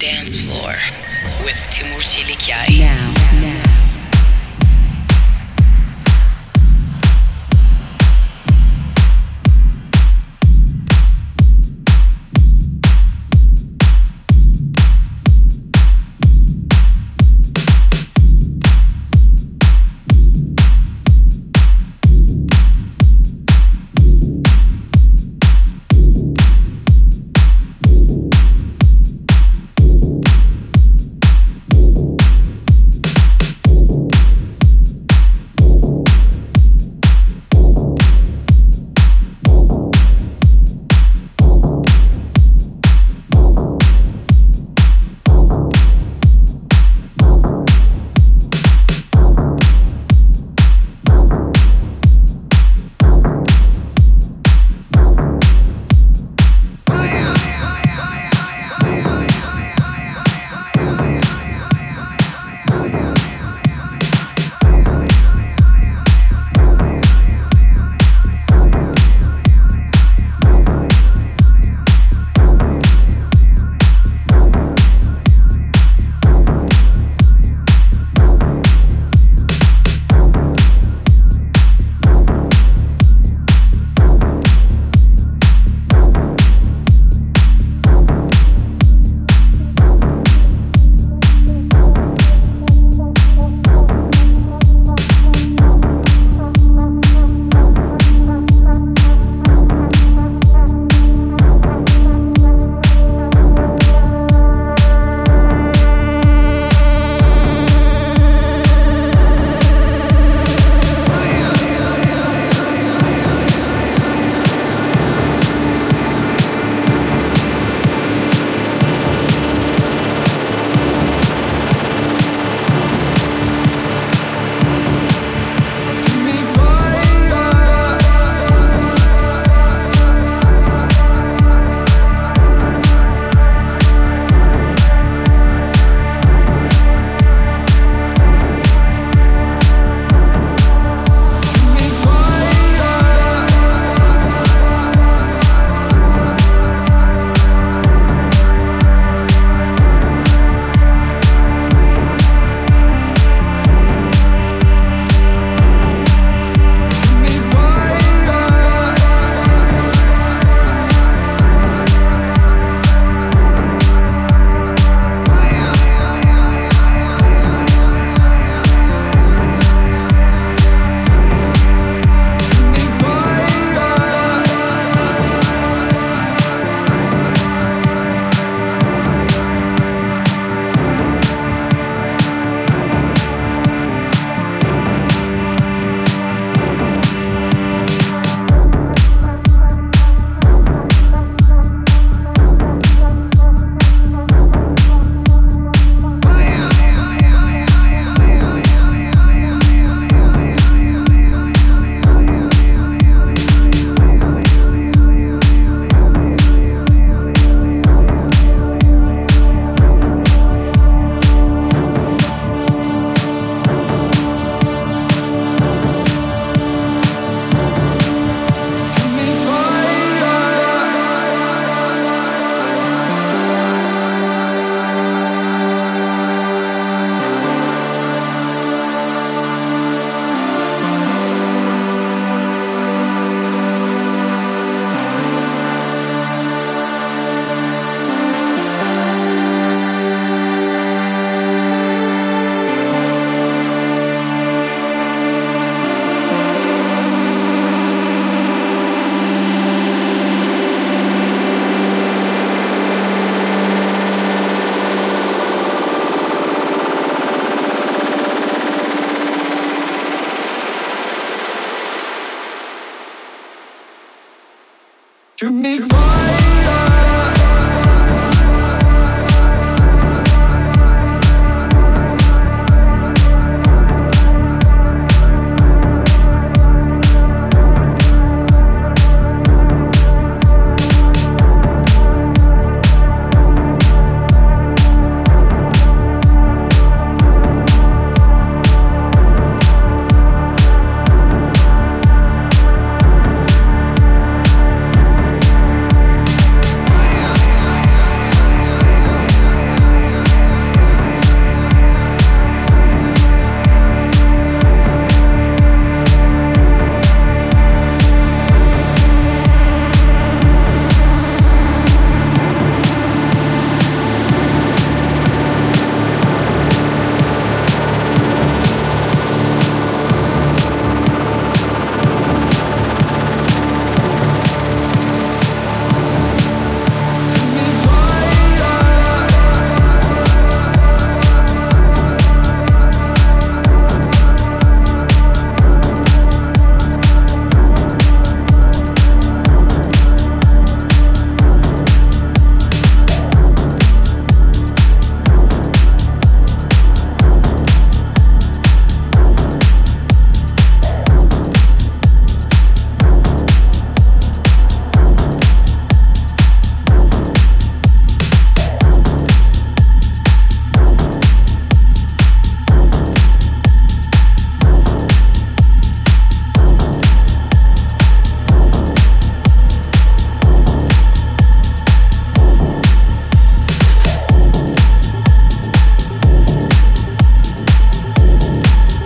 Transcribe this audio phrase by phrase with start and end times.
[0.00, 0.78] Dance Floor
[1.44, 2.78] with Timur Çelikyay.
[2.78, 3.12] Now,
[3.42, 3.59] now.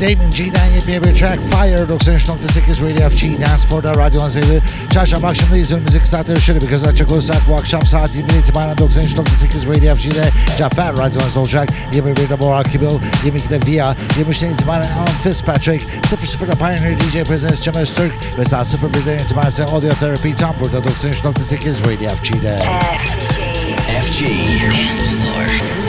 [0.04, 4.60] Damon G'den yepyeni bir track Fire 93.8 Radio FG Danceport'ta radyo azeli.
[4.90, 5.72] Çarşamba akşamındayız.
[5.72, 10.30] Önümüzdeki saatleri şöyle bir göz açacak olursak bu akşam saat 20 itibaren 93.8 Radio FG'de
[10.58, 11.68] Cafer radyonuzda olacak.
[11.94, 18.12] 21'de Borak Kibil, 22'de Via, 23'ten itibaren Alan Fitzpatrick, 00'da Pioneer DJ Presents Cem Öztürk
[18.38, 22.58] ve saat 01'den itibaren ise Audio Therapy tam burada 93.8 Radio FG'de.
[24.02, 24.22] FG.
[24.22, 25.83] Dance Floor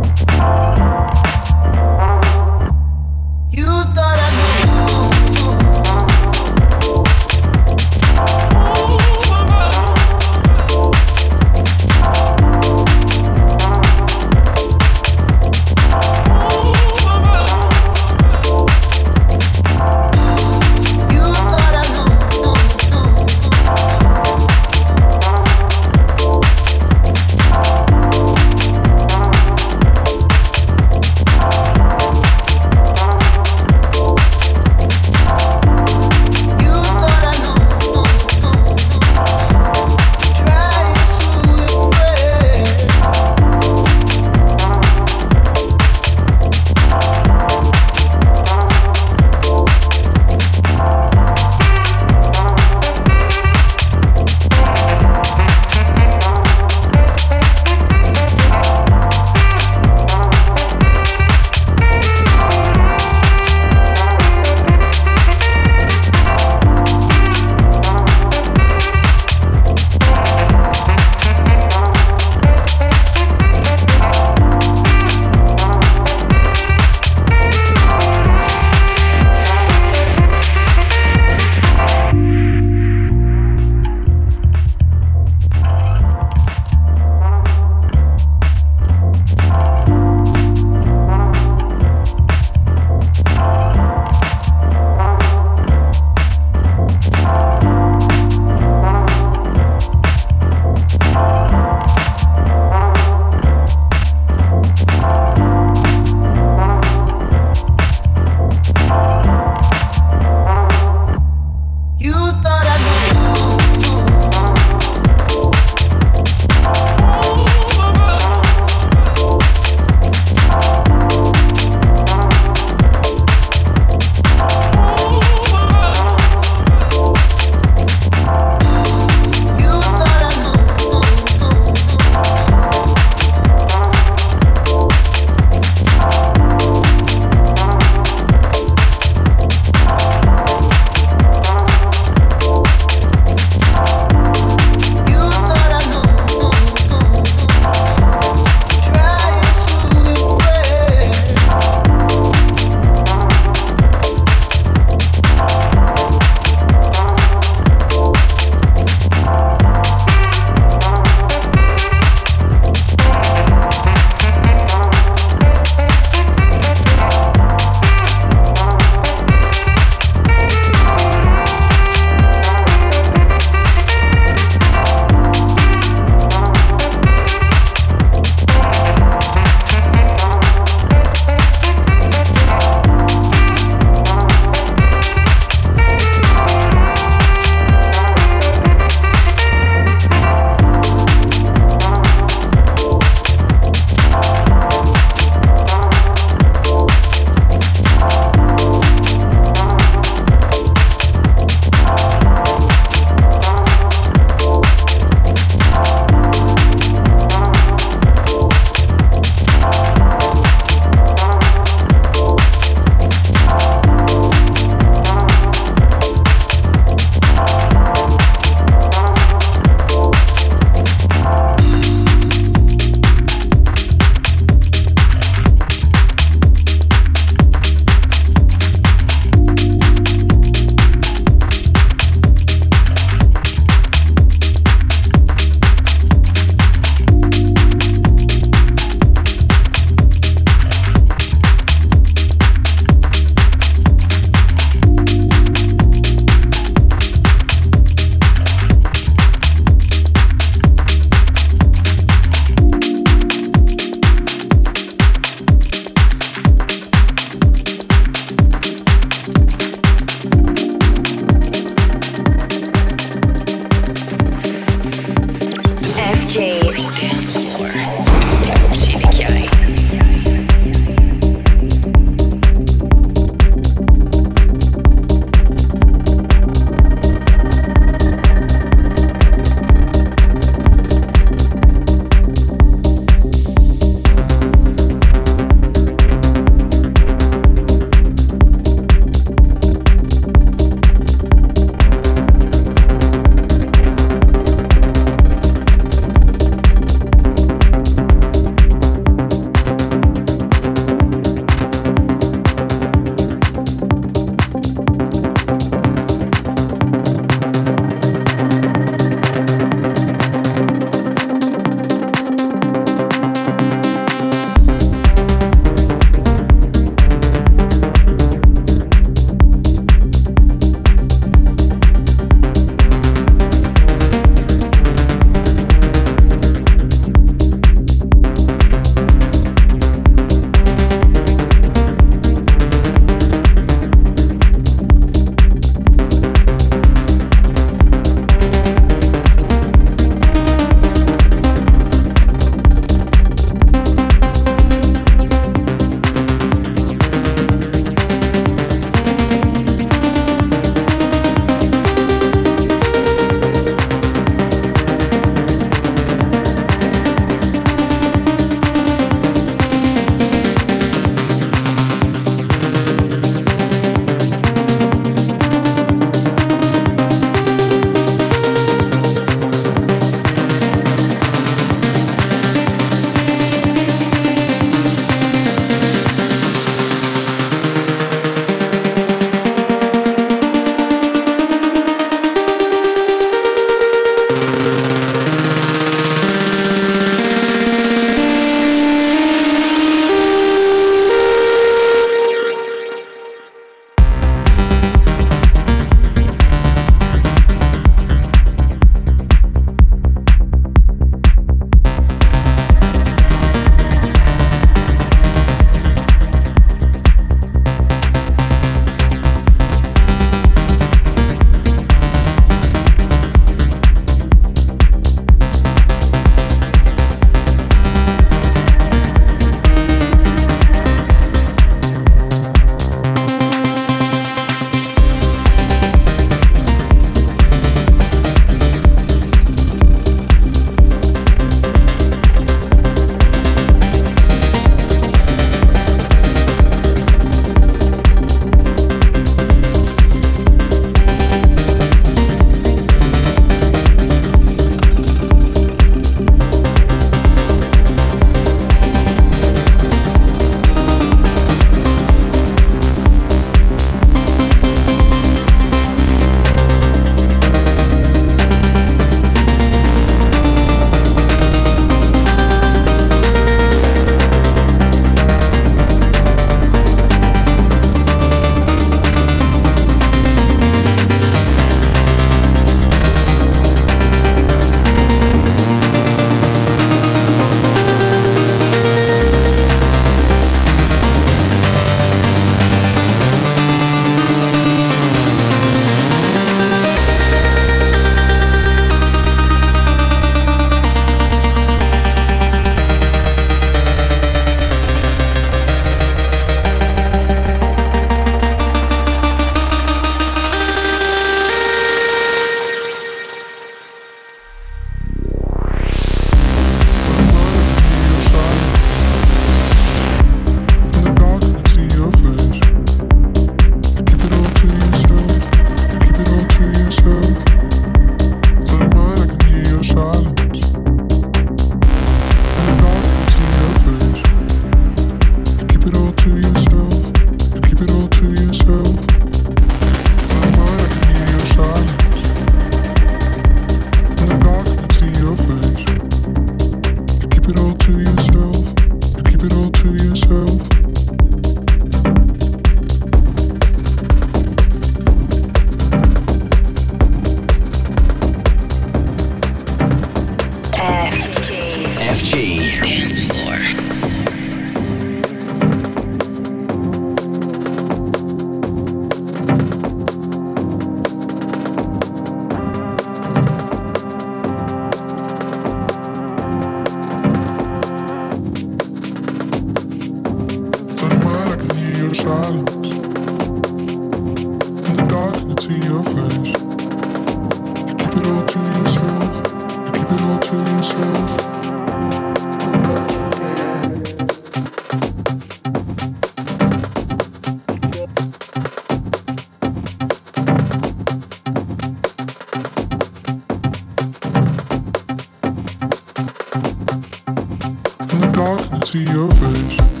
[599.41, 600.00] fresh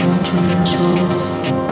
[0.00, 1.71] 我只能求。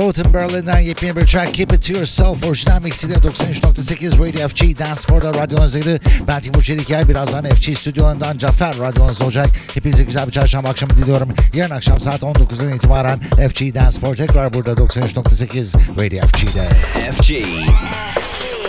[0.00, 5.00] Both Berlin'den yepyeni bir track Keep It To Yourself orijinal mixiyle 93.8 Radio FG Dance
[5.00, 6.00] Floor'da radyonuzdaydı.
[6.28, 7.08] Ben Timur Çelikay.
[7.08, 9.48] Birazdan FG stüdyolarından Cafer radyonuzda olacak.
[9.74, 11.28] Hepinize güzel bir çarşamba akşamı diliyorum.
[11.54, 16.68] Yarın akşam saat 19'dan itibaren FG Dance Floor tekrar burada 93.8 Radio FG'de.
[17.12, 17.30] FG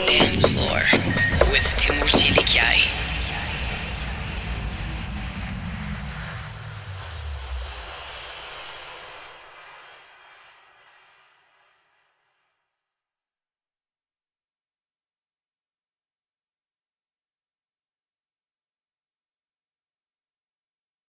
[0.08, 0.82] Dance Floor
[1.54, 2.11] with Timur